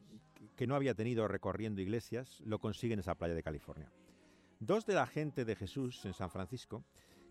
[0.56, 3.90] que no había tenido recorriendo iglesias lo consigue en esa playa de California.
[4.60, 6.84] Dos de la gente de Jesús en San Francisco,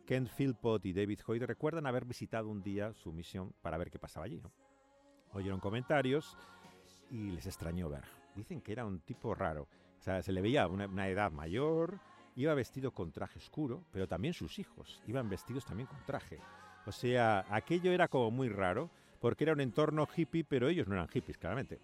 [0.05, 3.99] Ken Philpott y David Hoyt, recuerdan haber visitado un día su misión para ver qué
[3.99, 4.41] pasaba allí.
[5.33, 6.37] Oyeron comentarios
[7.11, 8.05] y les extrañó ver.
[8.35, 9.67] Dicen que era un tipo raro.
[9.99, 11.99] O sea, se le veía una edad mayor,
[12.37, 16.39] iba vestido con traje oscuro, pero también sus hijos iban vestidos también con traje.
[16.87, 20.95] O sea, aquello era como muy raro porque era un entorno hippie, pero ellos no
[20.95, 21.79] eran hippies, claramente.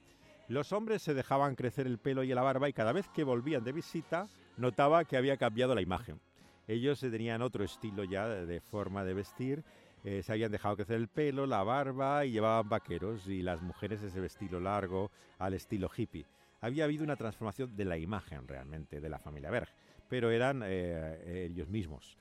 [0.48, 3.66] Los hombres se dejaban crecer el pelo y la barba y cada vez que volvían
[3.66, 6.22] de visita notaba que había cambiado la imagen.
[6.70, 9.64] Ellos tenían otro estilo ya de forma de vestir,
[10.06, 14.02] eh, se habían dejado crecer el pelo, la barba y llevaban vaqueros y las mujeres
[14.04, 16.26] ese vestido largo al estilo hippie.
[16.62, 19.68] Había habido una transformación de la imagen realmente de la familia Berg,
[20.08, 22.18] pero eran eh, ellos mismos.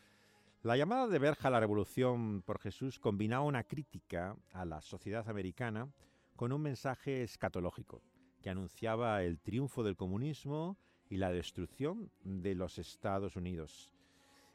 [0.63, 5.29] La llamada de Berja a la Revolución por Jesús combinaba una crítica a la sociedad
[5.29, 5.89] americana
[6.37, 8.01] con un mensaje escatológico
[8.41, 10.77] que anunciaba el triunfo del comunismo
[11.11, 13.91] y la destrucción de los Estados Unidos.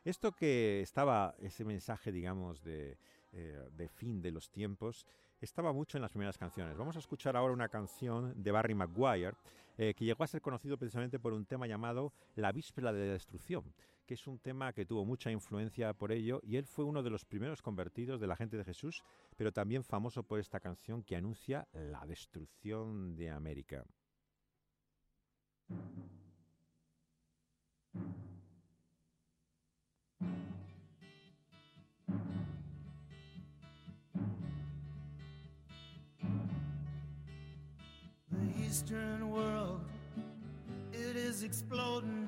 [0.05, 2.97] Esto que estaba, ese mensaje, digamos, de,
[3.33, 5.05] eh, fin de los tiempos,
[5.41, 6.77] estaba mucho en las primeras canciones.
[6.77, 9.35] Vamos a escuchar ahora una canción de Barry Maguire
[9.77, 13.13] eh, que llegó a ser conocido precisamente por un tema llamado La víspera de la
[13.13, 13.73] destrucción,
[14.07, 17.11] que es un tema que tuvo mucha influencia por ello y él fue uno de
[17.11, 19.03] los primeros convertidos de la gente de Jesús,
[19.35, 23.85] pero también famoso por esta canción que anuncia la destrucción de América.
[38.67, 39.81] eastern world.
[40.93, 42.27] Is exploding,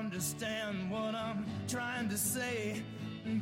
[0.00, 2.82] understand what I'm trying to say?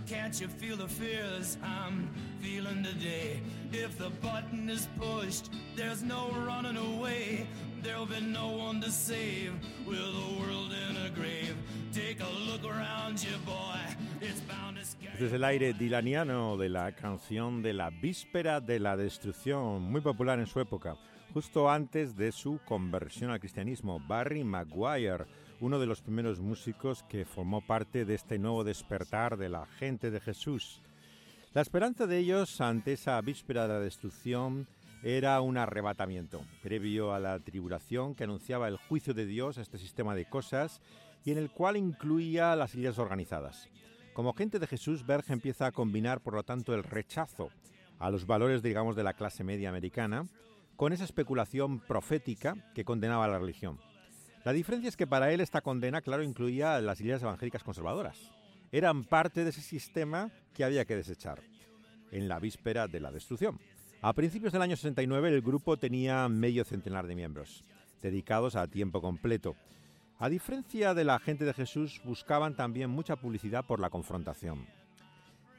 [0.06, 3.40] Can't you feel the fears I'm feeling today?
[3.72, 7.46] If the button is pushed, there's no running away.
[7.82, 9.52] There'll be no one to save
[9.86, 11.54] with the world in a grave.
[11.92, 13.80] Take a look around you, boy.
[14.20, 18.80] It's bound to scare es el aire dilaniano de la canción de la víspera de
[18.80, 20.96] la destrucción, muy popular en su época,
[21.32, 24.00] justo antes de su conversión al cristianismo.
[24.00, 25.24] Barry Maguire,
[25.60, 30.10] uno de los primeros músicos que formó parte de este nuevo despertar de la gente
[30.10, 30.80] de Jesús.
[31.52, 34.68] La esperanza de ellos ante esa víspera de la destrucción
[35.02, 39.78] era un arrebatamiento, previo a la tribulación que anunciaba el juicio de Dios a este
[39.78, 40.80] sistema de cosas
[41.24, 43.68] y en el cual incluía las ideas organizadas.
[44.12, 47.50] Como gente de Jesús, Berg empieza a combinar, por lo tanto, el rechazo
[47.98, 50.26] a los valores, digamos, de la clase media americana
[50.76, 53.78] con esa especulación profética que condenaba a la religión.
[54.48, 58.32] La diferencia es que para él esta condena, claro, incluía las ideas evangélicas conservadoras.
[58.72, 61.42] Eran parte de ese sistema que había que desechar
[62.12, 63.60] en la víspera de la destrucción.
[64.00, 67.62] A principios del año 69 el grupo tenía medio centenar de miembros,
[68.00, 69.54] dedicados a tiempo completo.
[70.18, 74.66] A diferencia de la gente de Jesús, buscaban también mucha publicidad por la confrontación.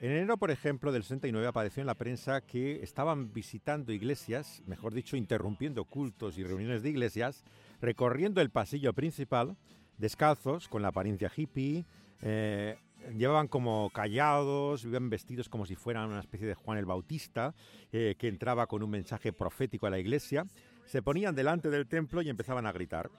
[0.01, 4.93] En enero, por ejemplo, del 69 apareció en la prensa que estaban visitando iglesias, mejor
[4.93, 7.43] dicho, interrumpiendo cultos y reuniones de iglesias,
[7.81, 9.57] recorriendo el pasillo principal,
[9.97, 11.83] descalzos, con la apariencia hippie,
[12.21, 12.77] eh,
[13.17, 17.53] llevaban como callados, vivían vestidos como si fueran una especie de Juan el Bautista,
[17.91, 20.45] eh, que entraba con un mensaje profético a la iglesia,
[20.85, 23.09] se ponían delante del templo y empezaban a gritar.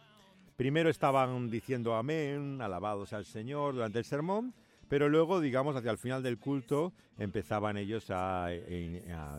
[0.57, 4.55] Primero estaban diciendo amén, alabados al Señor durante el sermón,
[4.91, 8.49] pero luego, digamos, hacia el final del culto empezaban ellos a,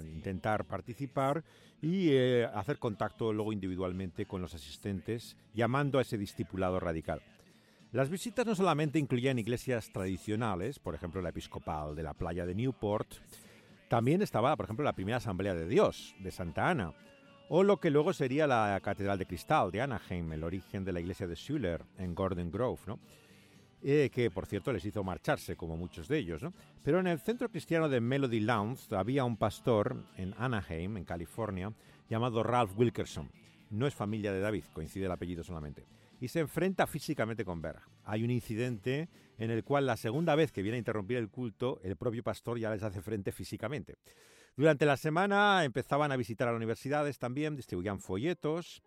[0.02, 1.44] intentar participar
[1.82, 7.22] y eh, hacer contacto luego individualmente con los asistentes, llamando a ese discipulado radical.
[7.92, 12.56] Las visitas no solamente incluían iglesias tradicionales, por ejemplo la episcopal de la playa de
[12.56, 13.12] Newport,
[13.90, 16.94] también estaba, por ejemplo, la primera Asamblea de Dios de Santa Ana,
[17.50, 21.02] o lo que luego sería la Catedral de Cristal de Anaheim, el origen de la
[21.02, 23.00] iglesia de Schuller en Gordon Grove, ¿no?
[23.84, 26.44] Eh, que por cierto les hizo marcharse, como muchos de ellos.
[26.84, 31.74] Pero en el centro cristiano de Melody Lounge había un pastor en Anaheim, en California,
[32.08, 33.32] llamado Ralph Wilkerson.
[33.72, 35.86] No es familia de David, coincide el apellido solamente.
[36.20, 37.82] Y se enfrenta físicamente con Berg.
[38.04, 41.80] Hay un incidente en el cual la segunda vez que viene a interrumpir el culto,
[41.84, 43.96] el propio pastor ya les hace frente físicamente.
[44.56, 48.84] Durante la semana empezaban a visitar a las universidades también, distribuían folletos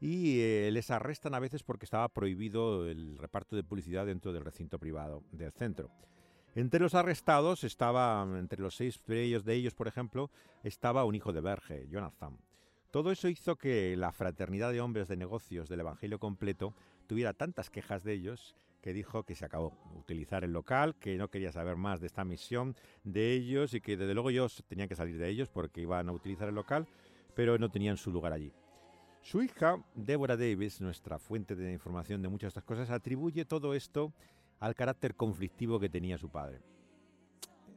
[0.00, 4.44] y eh, les arrestan a veces porque estaba prohibido el reparto de publicidad dentro del
[4.44, 5.90] recinto privado del centro.
[6.54, 10.30] Entre los arrestados estaba, entre los seis de ellos, de ellos, por ejemplo,
[10.62, 12.38] estaba un hijo de Berge, Jonathan.
[12.90, 16.74] Todo eso hizo que la fraternidad de hombres de negocios del Evangelio completo
[17.06, 21.28] tuviera tantas quejas de ellos que dijo que se acabó utilizar el local, que no
[21.28, 24.94] quería saber más de esta misión de ellos y que desde luego ellos tenían que
[24.94, 26.86] salir de ellos porque iban a utilizar el local,
[27.34, 28.52] pero no tenían su lugar allí.
[29.28, 33.74] Su hija, Deborah Davis, nuestra fuente de información de muchas de estas cosas, atribuye todo
[33.74, 34.14] esto
[34.58, 36.62] al carácter conflictivo que tenía su padre.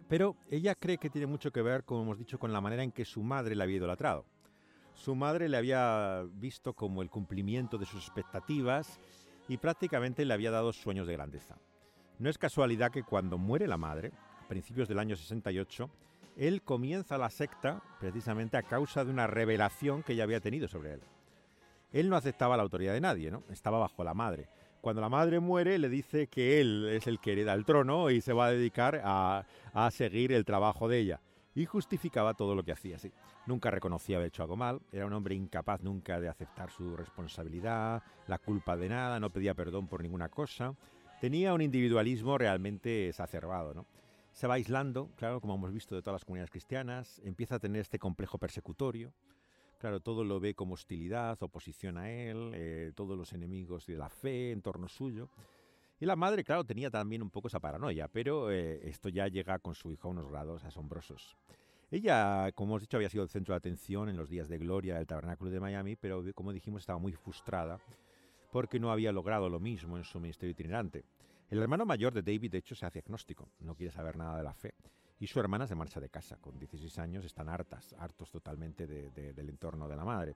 [0.08, 2.94] Pero ella cree que tiene mucho que ver, como hemos dicho, con la manera en
[2.94, 4.26] que su madre le había idolatrado.
[4.94, 9.02] Su madre le había visto como el cumplimiento de sus expectativas
[9.50, 11.58] y prácticamente le había dado sueños de grandeza.
[12.18, 15.90] No es casualidad que cuando muere la madre, a principios del año 68,
[16.38, 20.94] él comienza la secta precisamente a causa de una revelación que ella había tenido sobre
[20.94, 21.02] él.
[21.92, 23.44] Él no aceptaba la autoridad de nadie, ¿no?
[23.50, 24.48] Estaba bajo la madre.
[24.82, 28.22] Cuando la madre muere, le dice que él es el que hereda el trono y
[28.22, 31.22] se va a dedicar a, a seguir el trabajo de ella.
[31.54, 33.12] Y justificaba todo lo que hacía, sí.
[33.46, 38.02] Nunca reconocía haber hecho algo mal, era un hombre incapaz nunca de aceptar su responsabilidad,
[38.28, 40.76] la culpa de nada, no pedía perdón por ninguna cosa.
[41.20, 43.86] Tenía un individualismo realmente exacerbado, ¿no?
[44.32, 47.82] Se va aislando, claro, como hemos visto de todas las comunidades cristianas, empieza a tener
[47.82, 49.14] este complejo persecutorio,
[49.82, 54.10] Claro, todo lo ve como hostilidad, oposición a él, eh, todos los enemigos de la
[54.10, 55.28] fe en torno suyo.
[56.00, 59.58] Y la madre, claro, tenía también un poco esa paranoia, pero eh, esto ya llega
[59.58, 61.36] con su hijo a unos grados asombrosos.
[61.90, 64.98] Ella, como hemos dicho, había sido el centro de atención en los días de gloria
[64.98, 67.80] del Tabernáculo de Miami, pero como dijimos, estaba muy frustrada
[68.52, 71.06] porque no había logrado lo mismo en su ministerio itinerante.
[71.50, 74.44] El hermano mayor de David, de hecho, se hace agnóstico, no quiere saber nada de
[74.44, 74.76] la fe
[75.22, 76.38] y su hermana se marcha de casa.
[76.38, 80.36] Con 16 años están hartas, hartos totalmente del entorno de la madre.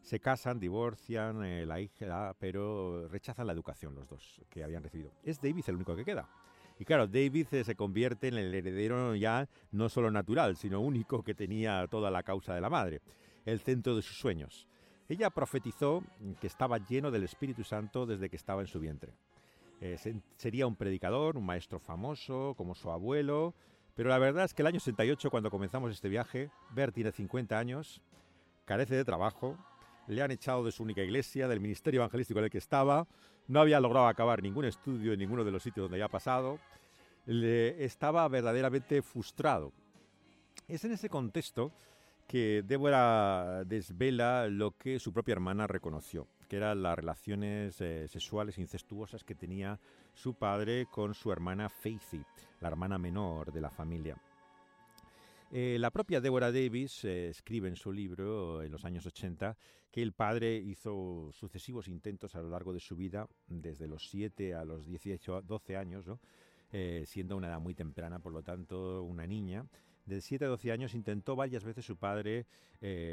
[0.00, 5.12] Se casan, divorcian, eh, la hija, pero rechazan la educación los dos que habían recibido.
[5.22, 6.26] Es David el único que queda.
[6.78, 11.22] Y claro, David eh, se convierte en el heredero ya no solo natural, sino único
[11.22, 13.02] que tenía toda la causa de la madre,
[13.44, 14.66] el centro de sus sueños.
[15.06, 16.02] Ella profetizó
[16.40, 19.12] que estaba lleno del Espíritu Santo desde que estaba en su vientre.
[19.82, 19.98] Eh,
[20.36, 23.54] sería un predicador, un maestro famoso, como su abuelo,
[23.94, 27.58] pero la verdad es que el año 68, cuando comenzamos este viaje, Bert tiene 50
[27.58, 28.02] años,
[28.64, 29.56] carece de trabajo,
[30.08, 33.06] le han echado de su única iglesia, del ministerio evangelístico en el que estaba,
[33.46, 36.58] no había logrado acabar ningún estudio en ninguno de los sitios donde había pasado,
[37.26, 39.72] le estaba verdaderamente frustrado.
[40.68, 41.72] Es en ese contexto
[42.26, 48.58] que Débora desvela lo que su propia hermana reconoció, que eran las relaciones eh, sexuales
[48.58, 49.78] incestuosas que tenía
[50.14, 52.24] su padre con su hermana Faithy,
[52.60, 54.16] la hermana menor de la familia.
[55.50, 59.56] Eh, la propia Deborah Davis eh, escribe en su libro, en los años 80,
[59.90, 64.54] que el padre hizo sucesivos intentos a lo largo de su vida, desde los 7
[64.54, 66.06] a los 18, 12 años,
[66.72, 69.64] eh, siendo una edad muy temprana, por lo tanto, una niña.
[70.06, 72.46] De 7 a 12 años intentó varias veces su padre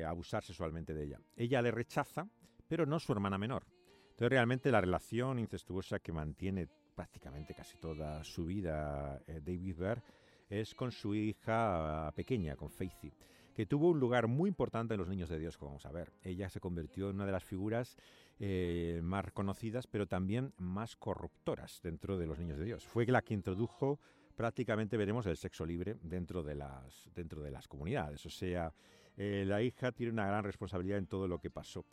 [0.05, 1.21] abusar sexualmente de ella.
[1.37, 2.27] Ella le rechaza,
[2.67, 3.63] pero no su hermana menor.
[4.09, 6.67] Entonces, realmente la relación incestuosa que mantiene
[7.01, 10.03] prácticamente casi toda su vida eh, David Berg
[10.47, 13.11] es con su hija pequeña, con Faithy,
[13.55, 16.13] que tuvo un lugar muy importante en los niños de Dios, como vamos a ver.
[16.21, 17.97] Ella se convirtió en una de las figuras
[18.39, 22.85] eh, más conocidas, pero también más corruptoras dentro de los niños de Dios.
[22.85, 23.99] Fue la que introdujo
[24.35, 28.23] prácticamente, veremos, el sexo libre dentro de las, dentro de las comunidades.
[28.27, 28.71] O sea,
[29.17, 31.83] eh, la hija tiene una gran responsabilidad en todo lo que pasó.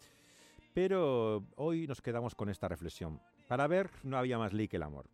[0.75, 3.19] Pero hoy nos quedamos con esta reflexión.
[3.49, 5.07] Para ver no había más ley que el amor.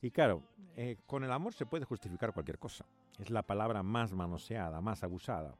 [0.00, 0.42] Y claro,
[0.76, 2.86] eh, con el amor se puede justificar cualquier cosa.
[3.18, 5.56] Es la palabra más manoseada, más abusada.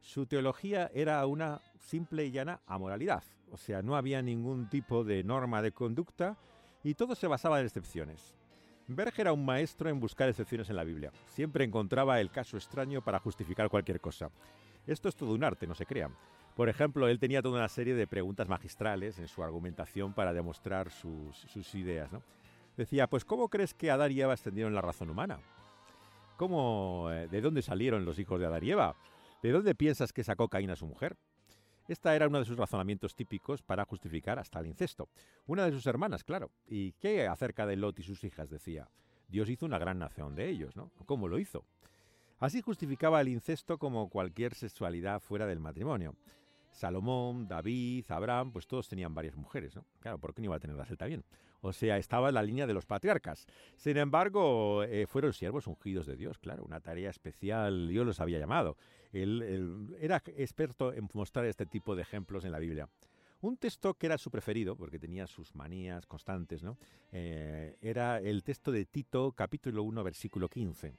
[0.00, 3.22] Su teología era una simple y llana amoralidad.
[3.52, 6.36] O sea, no había ningún tipo de norma de conducta
[6.82, 8.34] y todo se basaba en excepciones.
[8.86, 11.12] Berg era un maestro en buscar excepciones en la Biblia.
[11.26, 14.30] Siempre encontraba el caso extraño para justificar cualquier cosa.
[14.86, 16.14] Esto es todo un arte, no se crean.
[16.54, 20.90] Por ejemplo, él tenía toda una serie de preguntas magistrales en su argumentación para demostrar
[20.90, 22.10] sus, ideas.
[22.76, 25.40] Decía, pues ¿cómo crees que Adán y Eva extendieron la razón humana?
[26.36, 28.96] ¿Cómo, eh, ¿De dónde salieron los hijos de Adán y Eva?
[29.42, 31.16] ¿De dónde piensas que sacó Caín a su mujer?
[31.86, 35.08] Esta era uno de sus razonamientos típicos para justificar hasta el incesto.
[35.46, 36.50] Una de sus hermanas, claro.
[36.66, 38.48] ¿Y qué acerca de Lot y sus hijas?
[38.48, 38.88] Decía.
[39.28, 40.90] Dios hizo una gran nación de ellos, ¿no?
[41.06, 41.64] ¿Cómo lo hizo?
[42.38, 46.14] Así justificaba el incesto como cualquier sexualidad fuera del matrimonio.
[46.74, 49.86] Salomón, David, Abraham, pues todos tenían varias mujeres, ¿no?
[50.00, 51.24] Claro, ¿por qué no iba a tener la también?
[51.60, 53.46] O sea, estaba en la línea de los patriarcas.
[53.76, 58.38] Sin embargo, eh, fueron siervos ungidos de Dios, claro, una tarea especial, Dios los había
[58.38, 58.76] llamado.
[59.12, 62.88] Él, era experto en mostrar este tipo de ejemplos en la Biblia.
[63.40, 66.76] Un texto que era su preferido, porque tenía sus manías constantes, ¿no?
[67.12, 70.94] Eh, era el texto de Tito, capítulo 1, versículo 15.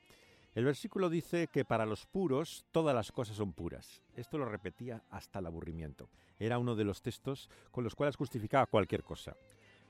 [0.55, 4.01] El versículo dice que para los puros todas las cosas son puras.
[4.15, 6.09] Esto lo repetía hasta el aburrimiento.
[6.39, 9.35] Era uno de los textos con los cuales justificaba cualquier cosa.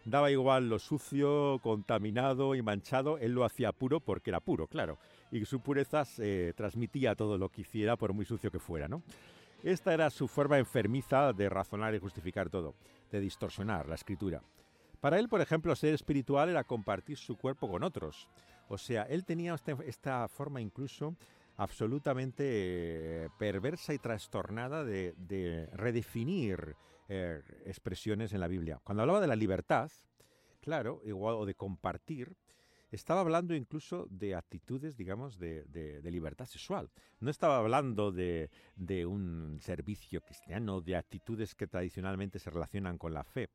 [0.06, 4.98] Daba igual lo sucio, contaminado y manchado, él lo hacía puro porque era puro, claro.
[5.32, 9.04] Y su pureza se transmitía todo lo que hiciera, por muy sucio que fuera, ¿no?
[9.64, 12.74] Esta era su forma enfermiza de razonar y justificar todo,
[13.12, 14.42] de distorsionar la escritura.
[15.00, 18.28] Para él, por ejemplo, ser espiritual era compartir su cuerpo con otros.
[18.68, 21.16] O sea, él tenía este, esta, forma incluso
[21.58, 26.76] absolutamente eh, perversa y trastornada de, redefinir
[27.08, 28.82] eh, expresiones en la Biblia.
[28.84, 29.92] Cuando hablaba de la libertad,
[30.62, 32.36] claro, igual, o de compartir,
[32.92, 36.90] estaba hablando incluso de actitudes, digamos, de, libertad sexual.
[37.20, 38.50] No estaba hablando de,
[39.06, 43.50] un servicio cristiano, de actitudes que tradicionalmente se relacionan con la fe.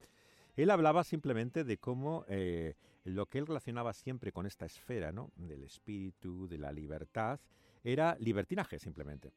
[0.56, 2.74] Él hablaba simplemente de cómo eh,
[3.04, 5.30] lo que él relacionaba siempre con esta esfera, ¿no?
[5.36, 7.40] Del espíritu, de la libertad,
[7.84, 9.32] era libertinaje simplemente.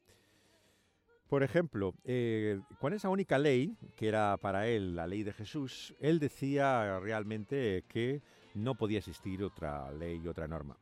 [1.29, 5.95] Por ejemplo, eh, con esa única ley, que era para él la ley de Jesús,
[5.99, 8.21] él decía realmente que
[8.53, 10.77] no podía existir otra ley otra norma.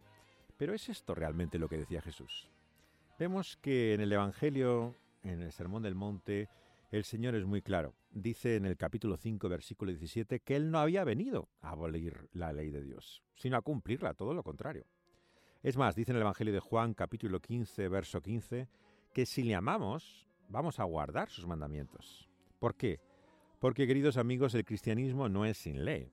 [0.57, 2.49] Pero ¿es esto realmente lo que decía Jesús?
[3.17, 6.49] Vemos que en el Evangelio, en el Sermón del Monte,
[6.91, 7.93] el Señor es muy claro.
[8.13, 12.51] Dice en el capítulo 5, versículo 17, que Él no había venido a abolir la
[12.51, 14.85] ley de Dios, sino a cumplirla, todo lo contrario.
[15.63, 18.67] Es más, dice en el Evangelio de Juan, capítulo 15, verso 15,
[19.13, 22.29] que si le amamos, vamos a guardar sus mandamientos.
[22.59, 22.99] ¿Por qué?
[23.59, 26.11] Porque, queridos amigos, el cristianismo no es sin ley.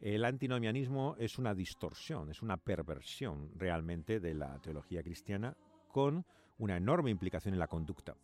[0.00, 5.56] El antinomianismo es una distorsión, es una perversión realmente de la teología cristiana
[5.88, 6.26] con
[6.58, 8.16] una enorme implicación en la conducta.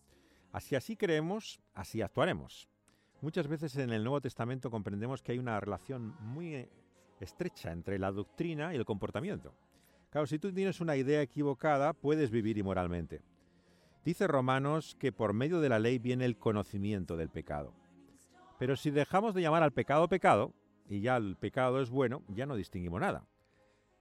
[0.53, 2.69] Así así creemos, así actuaremos.
[3.21, 6.69] Muchas veces en el Nuevo Testamento comprendemos que hay una relación muy
[7.19, 9.55] estrecha entre la doctrina y el comportamiento.
[10.11, 13.21] Claro, si tú tienes una idea equivocada, puedes vivir inmoralmente.
[14.05, 17.75] Dice Romanos que por medio de la ley viene el conocimiento del pecado.
[18.57, 20.55] Pero si dejamos de llamar al pecado pecado,
[20.89, 23.27] y ya el pecado es bueno, ya no distinguimos nada.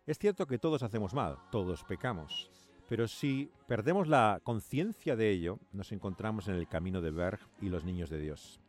[0.06, 2.52] Es cierto que todos hacemos mal, todos pecamos,
[2.88, 7.70] pero si perdemos la conciencia de ello, nos encontramos en el camino de Berg y
[7.70, 8.62] los niños de Dios.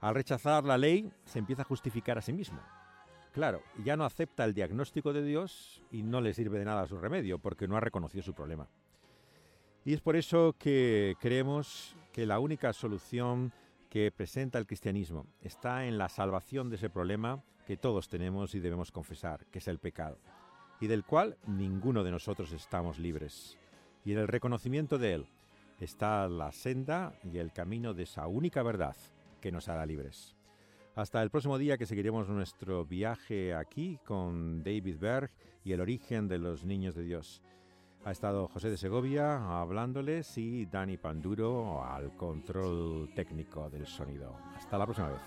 [0.00, 2.60] Al rechazar la ley, se empieza a justificar a sí mismo.
[3.32, 6.98] Claro, ya no acepta el diagnóstico de Dios y no le sirve de nada su
[6.98, 8.68] remedio, porque no ha reconocido su problema.
[9.84, 13.52] Y es por eso que creemos que la única solución
[13.88, 18.60] que presenta el cristianismo está en la salvación de ese problema que todos tenemos y
[18.60, 20.18] debemos confesar, que es el pecado,
[20.80, 23.58] y del cual ninguno de nosotros estamos libres.
[24.04, 25.26] Y en el reconocimiento de él
[25.78, 28.96] está la senda y el camino de esa única verdad
[29.40, 30.36] que nos hará libres.
[30.94, 35.30] Hasta el próximo día que seguiremos nuestro viaje aquí con David Berg
[35.64, 37.42] y el origen de los niños de Dios.
[38.04, 44.36] Ha estado José de Segovia hablándoles y Dani Panduro al control técnico del sonido.
[44.56, 45.20] Hasta la próxima vez.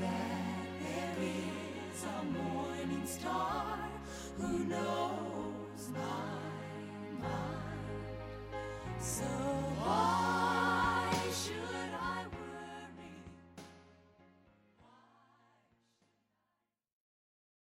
[0.00, 3.78] that there is a morning star
[4.38, 7.80] who knows my mind.
[9.00, 10.25] So why?